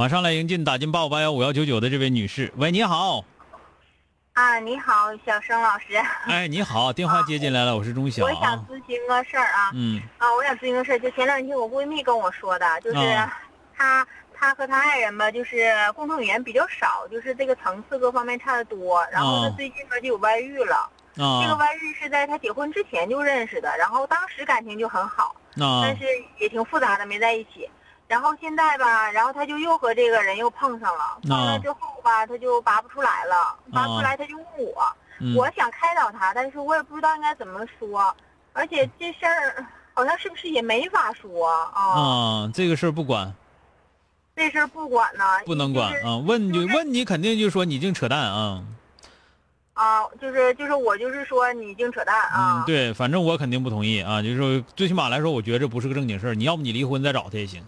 [0.00, 3.22] 马上来迎进打进八五八幺五幺九九的这位女士，喂，你好。
[4.32, 5.94] 啊，你好，小生老师。
[6.24, 8.66] 哎， 你好，电话接进来了，我是钟晓我想啊。
[8.66, 9.70] 咨询个事儿啊。
[9.74, 13.30] 嗯啊，我想咨询个事儿，就前两天我闺蜜跟我说的，就是啊
[13.76, 19.06] 她她和她爱人吧，就是共同语言比较少，就是这个层次各方面差的多。
[19.12, 26.04] 然后啊她最近呢就有外遇了，这个啊外遇是在她结婚之前就认识的，然后当时感情就很好，啊但是
[26.38, 27.68] 也挺复杂的，没在一起。
[28.10, 34.82] 然后现在吧，然后他就又和这个人又碰上了，碰啊了之后吧，他就拔不出来了，拔不出来他就问我。
[35.20, 38.12] 嗯我想开导他，但是我也不知道应该怎么说，
[38.52, 41.82] 而且这事儿好像是不是也没法说啊？
[41.84, 43.32] 啊，这个事儿不管，
[44.34, 46.16] 这事儿不管呢，不能管就是啊。
[46.16, 48.64] 问就就是问你，肯定就说你净扯淡啊。
[49.74, 54.20] 啊，就是就是我就是说你净扯淡啊嗯，，对，反正我肯定不同意啊。
[54.20, 56.34] 就是说，最起码来说，我觉得这不是个正经事儿。
[56.34, 57.62] 你要不你离婚再找他也行。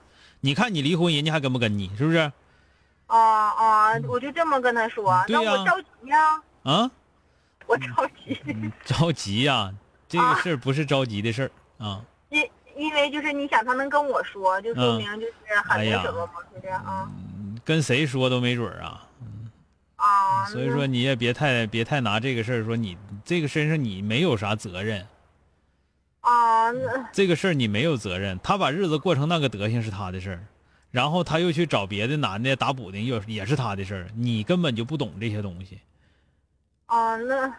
[0.45, 1.91] 你看你离婚，人家还跟不跟你？
[1.97, 2.19] 是不是？
[3.07, 6.91] 啊啊，我就这么跟他说，嗯对呀那我着急呀，啊，
[7.67, 7.87] 我着
[8.25, 9.73] 急，着急呀、
[10.09, 12.05] 这个事儿不是着急的事儿啊。
[12.31, 17.09] 因因为就是你想他能跟我说，就说嗯明就是很哎呀那什么嘛，是不是啊？
[17.65, 19.07] 跟谁说都没准儿啊。
[19.97, 25.07] 啊，所以说你也别太别太拿这个事儿说你这个身上你没有啥责任，
[26.23, 28.39] 啊，那这个事儿你没有责任。
[28.43, 30.47] 他把日子过成那个德行是他的事儿，
[30.91, 34.09] 然后他又去找别的男的打补丁，又也是他的事儿。
[34.17, 35.79] 你根本就不懂这些东西。
[36.87, 37.55] 啊，那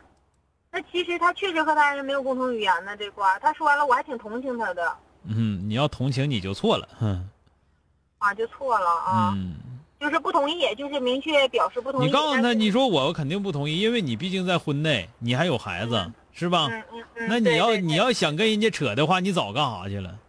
[0.71, 4.93] 那其实他确实和他人没有共同语言呢，这块儿他说完了，我还挺同情他的。
[5.25, 6.87] 嗯，你要同情你就错了。
[6.99, 7.29] 哼，
[8.19, 9.55] 啊，就错了啊，嗯，
[9.99, 12.05] 就是不同意，就是明确表示不同意。
[12.05, 16.67] 你告诉他，你说我肯定不同意，因为你毕竟在婚内，你还有孩子，是吧？
[16.71, 20.19] 嗯嗯嗯，那你要你要想跟人家扯的话，你早干啥去了？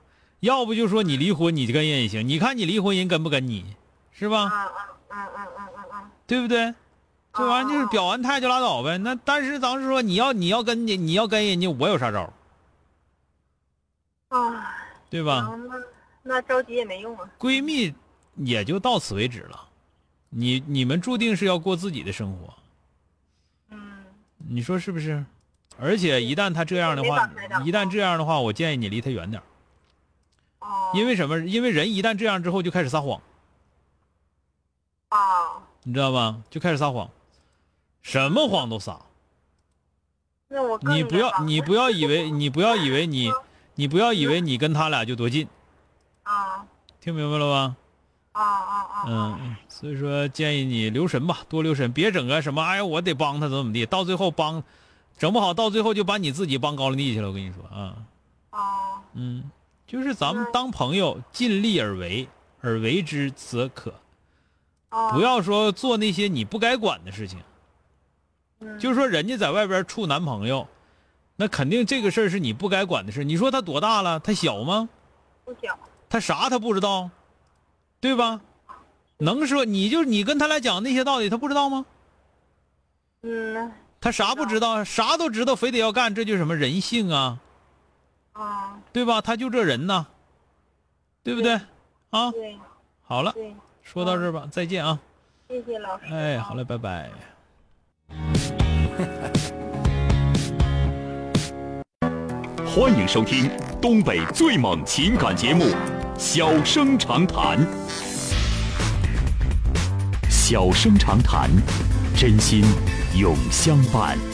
[0.41, 2.29] 要不就说你离婚，你就跟人也行。
[2.29, 3.65] 你看你离婚，人跟不跟你，
[4.13, 4.45] 是吧？
[4.45, 4.69] 嗯嗯
[5.09, 6.75] 嗯嗯嗯嗯嗯对不对？
[7.33, 8.97] 这玩意儿就是哦表完态就拉倒呗。
[8.99, 12.33] 那但是咱是说，你要你要跟你你要跟人家，我有啥招
[14.29, 14.77] 啊，
[15.11, 15.51] 对吧？
[15.69, 15.83] 那
[16.23, 17.29] 那着急也没用啊。
[17.39, 17.93] 闺蜜
[18.37, 19.69] 也就到此为止了。
[20.29, 22.55] 你你们注定是要过自己的生活，
[23.71, 24.05] 嗯
[24.37, 25.25] 你说是不是？
[25.79, 27.29] 而且一旦他这样的话
[27.65, 29.43] 一旦这样的话，我建议你离他远点。
[30.61, 31.39] 哦，因为什么？
[31.41, 33.21] 因为人一旦这样之后就开始撒谎，
[35.09, 35.19] 啊，
[35.83, 36.37] 你知道吧？
[36.49, 37.11] 就开始撒谎，
[38.03, 38.99] 什么谎都撒。
[40.49, 43.33] 那我你不要 你不要以为你不要以为你
[43.75, 45.49] 你不要以为你跟他俩就多近，
[46.23, 46.65] 啊
[47.01, 47.77] 听明白了吧？
[48.33, 54.63] 啊啊啊，嗯，嗯所以说建议你留神吧，多留神，别整个什么哎呀我得帮他怎么怎么地，到最后帮，
[55.17, 57.29] 整不好到最后就把你自己帮高了地去了。
[57.29, 57.97] 我跟你说啊，
[58.51, 59.51] 啊嗯，
[59.87, 62.29] 就是咱们嗯当朋友尽力而为，
[62.61, 63.95] 而为之则可，
[64.89, 67.39] 啊，不要说做那些你不该管的事情。
[68.61, 70.67] 嗯就是说人家在外边处男朋友，
[71.37, 73.23] 那肯定这个事儿是你不该管的事。
[73.23, 74.19] 你说他多大了？
[74.21, 74.89] 他小吗？
[75.45, 77.11] 不小，他啥他不知道，
[78.01, 78.41] 对吧？
[79.19, 81.85] 能说你就你跟他来讲那些道理，他不知道吗？
[83.23, 83.73] 嗯
[84.05, 84.85] 他啥不知道？
[84.85, 87.39] 啥都知道，非得要干，这就是什么人性啊，
[88.35, 89.23] 啊，对吧？
[89.23, 90.05] 他就这人呐，
[91.23, 91.55] 对不对？
[92.11, 92.59] 啊，对
[93.03, 94.99] 好了，对，说到这儿吧，再见啊！
[95.49, 96.05] 谢谢老师。
[96.13, 97.11] 哎，啊好嘞，拜拜。
[102.67, 105.65] 欢迎收听东北最猛情感节目
[106.19, 107.59] 《小生长谈》。
[110.29, 111.49] 小生长谈，
[112.15, 112.63] 真心
[113.17, 114.19] 永相伴。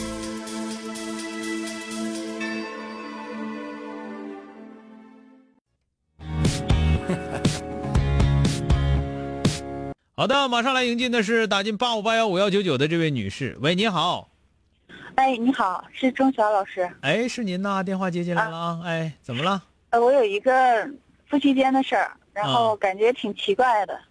[10.15, 13.55] 好的，马上来迎进的是打进八五八幺五幺九九的这位女士。
[13.61, 14.29] 喂，你好。
[15.15, 16.89] 哎，你好，是钟晓老师。
[17.01, 18.79] 哎，是您呐，电话接进来了啊。
[18.83, 19.61] 哎，怎么了？
[19.91, 20.89] 呃，我有一个
[21.27, 24.01] 夫妻间的事儿，然后感觉挺奇怪的，啊，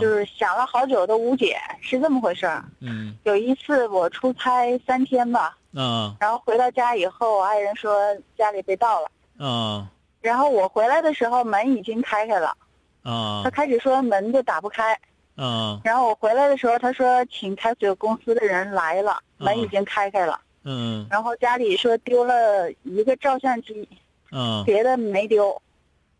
[0.00, 2.64] 就是想了好久都无解，是这么回事儿。
[2.80, 3.16] 嗯。
[3.24, 7.94] 有一次我出差三天吧，啊然后回到家以后，我爱人说
[8.36, 9.88] 家里被盗了，啊
[10.20, 12.56] 然后我回来的时候门已经开开了，
[13.02, 14.92] 啊他开始说门就打不开，
[15.36, 21.06] 啊然后我回来的时候他说请开锁公司的人来了，门已经开开了，嗯。
[21.10, 23.88] 然后家里说丢了一个照相机，
[24.30, 25.60] 啊别的没丢，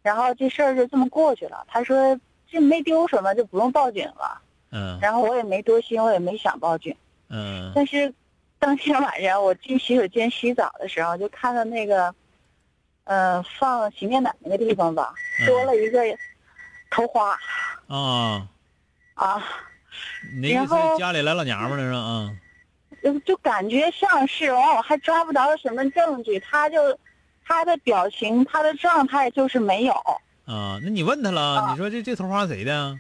[0.03, 1.65] 然后这事儿就这么过去了。
[1.69, 2.19] 他说
[2.53, 4.41] 这没丢什么，就不用报警了。
[4.71, 6.95] 嗯然后我也没多心，我也没想报警。
[7.29, 8.13] 嗯但是
[8.59, 12.15] 当天晚上我进洗手间洗澡的时候，就看到那个，
[13.05, 15.15] 呃，放洗面奶那个地方吧，
[15.47, 16.03] 多了一个
[16.91, 17.37] 头花
[17.89, 18.47] 啊，
[19.15, 19.43] 啊，
[20.41, 21.99] 那意思家里来老娘们了是吧？
[21.99, 22.31] 啊
[23.03, 26.97] 就就感觉像是，完我还抓不着什么证据，他就
[27.45, 29.95] 他的表情，他的状态就是没有。
[30.45, 31.41] 啊，那你问他了？
[31.61, 32.99] 啊你说这这头花谁的？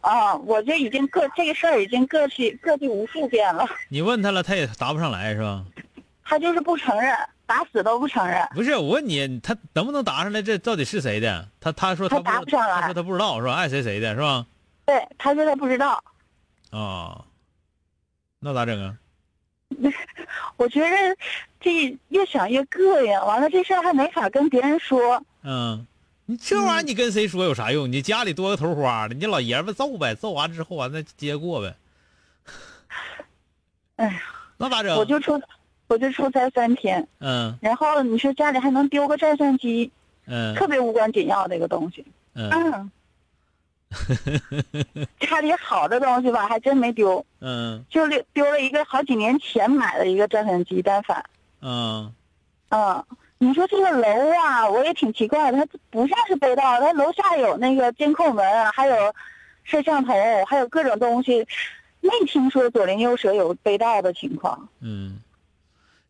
[0.00, 5.64] 啊，我这已经个这个事儿已经个去个去无数遍了，你问他了，他也答不上来是吧？
[6.24, 7.16] 他就是不承认，
[7.46, 8.46] 打死都不承认。
[8.54, 10.40] 不是，我问你，他能不能答上来？
[10.40, 11.48] 这到底是谁的？
[11.60, 13.54] 他他说他答不上来他说他不知道是吧？
[13.54, 14.46] 爱谁谁的是吧？
[14.86, 16.02] 对，他说他不知道。
[16.70, 17.24] 啊，
[18.38, 18.94] 那咋整啊？
[20.56, 20.86] 我觉得
[21.60, 25.22] 这越想越膈应，完了这事儿还没法跟别人说。
[25.42, 25.86] 嗯，
[26.30, 27.90] 你这玩意儿你跟谁说有啥用？
[27.90, 31.74] 你家里多个头花的，你老爷们揍呗，揍完之后完再接着过呗。
[33.96, 34.22] 哎呀，
[34.58, 34.94] 那咋整？
[34.94, 35.40] 我就出，
[35.86, 39.90] 我就出差三天，嗯然后你说家里还能丢个照相机，
[40.26, 42.04] 嗯特别无关紧要的一个东西。
[42.34, 42.90] 嗯嗯，
[45.18, 51.24] 家里好的东西吧，还真没丢，嗯就丢丢了一个好几年前买的一个照相机单反。
[51.62, 52.12] 嗯
[52.68, 53.02] 嗯，
[53.38, 59.14] 你说这个楼啊，我也挺奇怪的，它不像是被盗，它楼下有那个监控门啊，还有
[59.64, 60.12] 摄像头，
[60.46, 61.46] 还有各种东西，
[62.00, 64.68] 没听说左邻右舍有被盗的情况。
[64.80, 65.20] 嗯，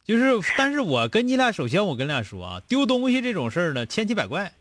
[0.04, 4.52] 就是，但是我跟你俩，首先我跟你俩说啊，丢东西这种事儿呢，千奇百怪，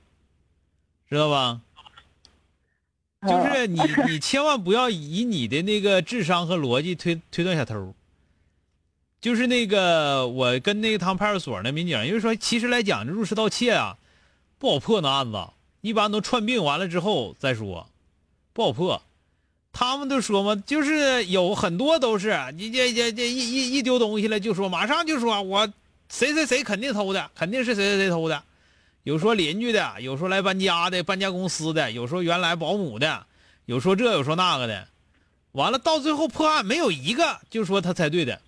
[1.10, 1.62] 知道吧？
[3.28, 7.94] 就是你，你千万不要以你的那个智商和逻辑推推断小偷。
[9.28, 13.98] 就是那个，我跟那个他们派出所那民警，因为说，其实来讲这，入室盗窃啊，
[14.58, 15.50] 不好破那案子，
[15.82, 17.90] 一般都串并完了之后再说，
[18.54, 19.02] 不好破。
[19.74, 25.68] 他们都说嘛，就是有很多都是你这这这一一一丢东西了，就说马上就说我
[26.08, 28.42] 谁谁谁肯定偷的，肯定是谁谁谁偷的。
[29.04, 33.26] 有说邻居的，有说来搬家的，搬家公司的，有说原来保姆的，
[33.66, 34.88] 有说这有说那个的。
[35.52, 38.40] 完了到最后破案，没有一个就说他猜对的，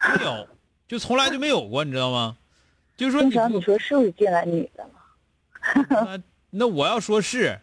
[0.00, 0.48] 没有，
[0.86, 2.36] 就从来就没有过，你知道吗？
[2.96, 5.86] 就是说经你你说是不是进来女的了？
[5.88, 7.60] 那那我要说是，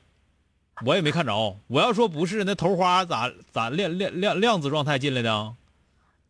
[0.86, 1.58] 我也没看着。
[1.68, 5.54] 我要说不是，那头花咋咋量量量量子状态进来的啊？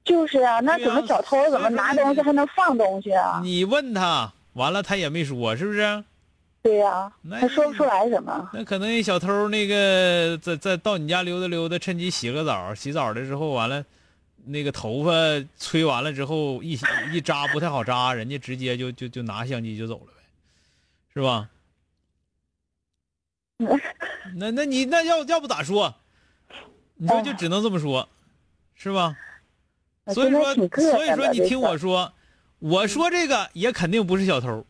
[0.04, 3.42] 就是啊，那怎么小偷怎么拿东西还能放东西啊？
[3.44, 6.04] 你问他，完了他也没说，是不是？
[6.62, 8.50] 对呀、那他说不出来什么。
[8.52, 13.85] 那可能小偷那个在在到你家溜达溜达，趁机洗个澡，洗澡的时候完了，
[14.45, 15.11] 那个头发
[15.59, 16.80] 吹完了之后一
[17.11, 20.23] 一扎不太好扎，人家直接就就就拿相机就走了呗，
[21.14, 21.49] 是吧？
[24.35, 25.95] 那那你那要要不咋说？
[26.95, 28.07] 你说就只能这么说，
[28.73, 29.16] 是吧？
[30.14, 31.16] 所以说所以。
[31.16, 32.14] 说你听我说，
[32.59, 34.66] 我说这个也肯定不是小偷，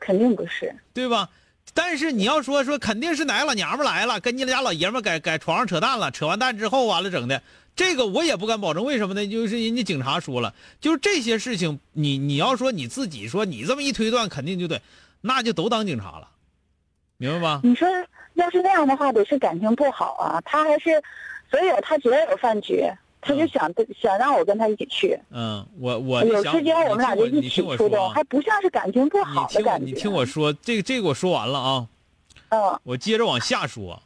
[0.00, 0.74] 肯定不是。
[0.92, 1.30] 对吧？
[1.72, 7.42] 但是你要说说肯定是哪个老娘们来了，跟你家老爷们在在床上扯淡了，扯完蛋之后完了整的，
[7.76, 8.84] 这个我也不敢保证。
[8.84, 9.26] 为什么呢？
[9.26, 14.82] 就是人家警察说了，就是这些事情，你你要说你自己说你这么一推断，肯定就对，
[15.22, 16.28] 那就都当警察了，
[17.16, 17.60] 明白吧？
[17.64, 17.88] 你说
[18.34, 20.40] 要是那样的话，得是感情不好啊。
[20.44, 21.02] 他还是，
[21.50, 22.84] 所以他觉得有饭局，
[23.20, 25.18] 他就嗯想、想让我跟他一起去。
[25.30, 29.86] 嗯，我我有时间我们俩就你一起出动，还不像是感情不好的感觉。
[29.86, 31.86] 你听我说，这个这个我说完了啊，
[32.50, 34.02] 嗯我接着往下说。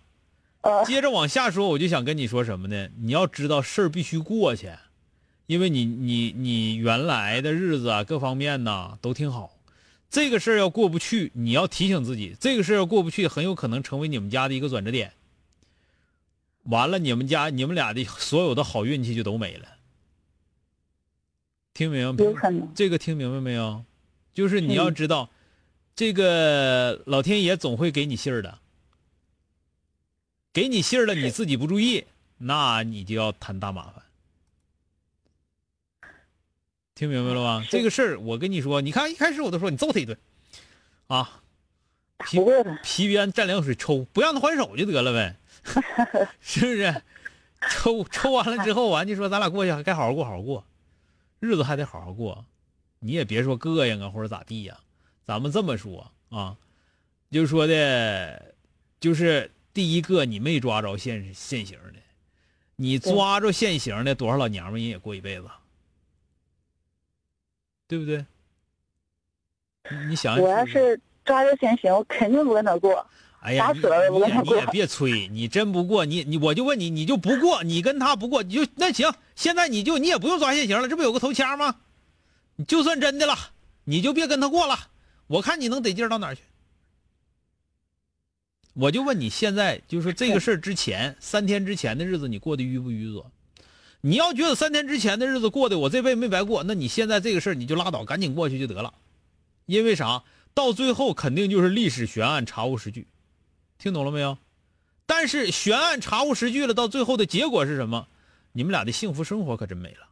[0.64, 2.88] 呃接着往下说，我就想跟你说什么呢？
[2.98, 4.72] 你要知道事儿必须过去，
[5.46, 9.50] 因为你你你原来的日子啊，各方面呢都挺好。
[10.08, 15.12] 这个事儿要过不去，你要提醒自己，这个事儿要过不去，很有可能成为你们家的一个转折点。
[16.62, 19.66] 完了，你们家你们俩的所有的好运气就都没了。
[21.74, 22.24] 听明白？
[22.24, 22.66] 有可能。
[22.74, 23.84] 这个听明白没有？
[24.32, 25.28] 就是你嗯要知道，
[25.94, 28.58] 这个老天爷总会给你信儿的。
[30.54, 32.06] 给你信儿了，你自己不注意，
[32.38, 34.04] 那你就要摊大麻烦。
[36.94, 37.66] 听明白了吗？
[37.68, 40.16] 这个事儿，我跟你说，你看一开始我都说你揍他一顿，
[41.08, 41.42] 啊，
[42.16, 42.78] 打不过他。
[42.84, 45.36] 皮鞭蘸凉水抽，不让他还手就得了呗，
[46.40, 47.02] 是不是？
[47.68, 50.64] 抽抽完了之后，完就说咱俩过去该好好过，好好过，
[51.40, 52.44] 日子还得好好过，
[53.00, 54.78] 你也别说膈应啊或者咋地呀、
[55.24, 56.56] 咱们这么说啊，
[57.32, 58.54] 就是说的，
[59.00, 61.98] 就是第一个你没抓着现现行的，
[62.76, 65.50] 你抓着现行的，多少老娘们儿人也过一辈子，
[67.88, 68.24] 对不对？
[69.90, 73.04] 你你想想我要是抓着现行，我肯定不跟他过。
[73.40, 81.80] 哎呀，你打死了也不跟他过你也别催，你真不过，你你我就问你，你就不过，你跟他不过，你就那行，现在你就你也不用抓现行了，这不有个头签吗？
[82.56, 83.36] 你就算真的了，
[83.82, 84.78] 你就别跟他过了，
[85.26, 86.42] 我看你能得劲到哪儿去。
[88.74, 93.30] 我就问你，现在就是这个事儿之前三天之前的日子，你过得淤不淤作？
[94.00, 98.92] 你要觉得三天之前的日子过得我这辈子没白过，那你现在这个事儿你就拉倒，赶紧过去就得了。
[99.66, 100.22] 因为啥？
[100.52, 103.06] 到最后肯定就是历史悬案，查无实据。
[103.78, 104.38] 听懂了没有？
[105.06, 108.06] 但是悬案查无实据了，到最后的结果是什么？
[108.52, 110.08] 你们俩的幸福生活可真没了。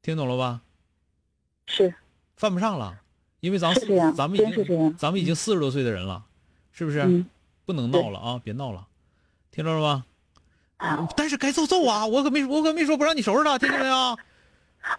[0.00, 0.62] 听懂了吧？
[1.66, 1.94] 是
[2.36, 3.00] 犯不上了，
[3.40, 3.74] 因为咱
[4.14, 6.24] 咱们已经咱们已经四十多岁的人了，
[6.72, 7.00] 是不是？
[7.00, 7.26] 嗯
[7.66, 8.40] 不能闹了啊！
[8.42, 8.86] 别闹了，
[9.50, 10.06] 听着了吗？
[10.76, 12.06] 啊，但是该揍揍啊！
[12.06, 14.16] 我可没我可没说不让你收拾他，听见没有？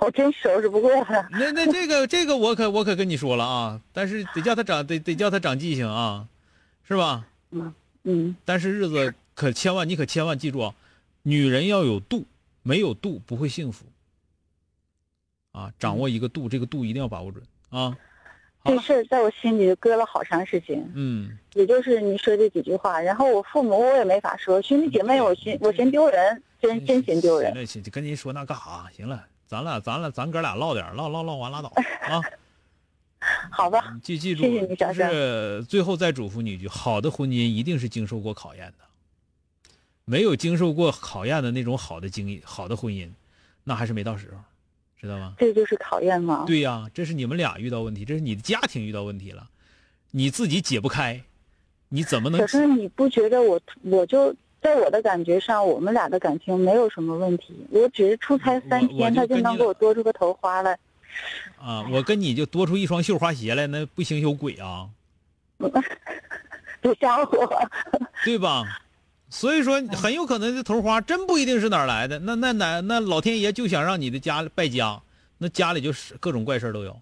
[0.02, 1.26] 我真收拾不过他。
[1.32, 6.28] 那那这个这个我可我可跟你说了啊，但是得叫他长得得叫他长记性啊，
[6.84, 7.26] 是吧？
[8.04, 10.76] 嗯，但是日子可千万你可千万记住啊，
[11.24, 12.26] 女人要有度，
[12.64, 13.86] 没有度不会幸福。
[15.54, 17.98] 啊，掌握一个度，这个度一定要把握准啊。
[18.68, 27.62] 这事儿在我心里搁了好长时间，嗯，也就是你说这几句话，然后我父母我也没法说，兄弟姐妹我嫌我嫌丢人，真真嫌丢人行。
[27.62, 28.90] 了，行，跟您说那干啥？
[28.96, 31.72] 行了，咱俩咱俩咱哥俩唠点唠唠唠完拉倒
[32.08, 32.22] 啊。
[33.50, 39.72] 好吧，记记住，谢谢你是最后再嘱咐你一句：好的婚姻一定是经受过考验的，
[40.06, 43.10] 没有经受过考验的那种好的经历、好的婚姻，
[43.64, 44.38] 那还是没到时候，
[45.00, 45.34] 知道吗？
[45.38, 46.44] 这就是考验吗？
[46.48, 49.48] 对呀、这是你们俩遇到问题，这是你的家庭遇到问题了，
[50.12, 51.22] 你自己解不开，
[51.90, 52.48] 你怎么能可？
[52.48, 57.54] 是你不觉得我我就在我的感觉上，我们俩的感情没有什么问题。
[57.70, 60.78] 我只是出差三天，他就能给我多出个头花来。
[61.60, 64.90] 啊，我跟你就多出一双绣花鞋来，那不行有鬼啊，
[66.82, 67.70] 不像我，
[68.24, 68.64] 对吧？
[69.30, 75.02] 所以说，很有可能这头花真不一定是哪儿来的，那那哪那老天爷就想让你的家败家，
[75.38, 77.00] 那家里就是各种怪事儿都有。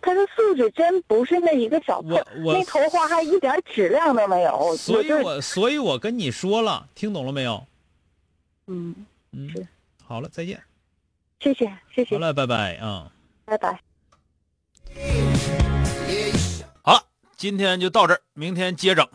[0.00, 2.24] 他的素质真不是那一个小我
[2.54, 4.76] 那头花还一点质量都没有。
[4.76, 7.66] 所以我所以我跟你说了，听懂了没有？
[8.68, 8.94] 嗯，
[9.32, 9.66] 嗯是，
[10.04, 10.62] 好了，再见。
[11.40, 13.10] 谢谢谢谢，好了，拜拜啊。
[13.44, 13.80] 拜拜。
[16.82, 17.02] 好了，
[17.36, 19.06] 今天就到这儿，明天接整。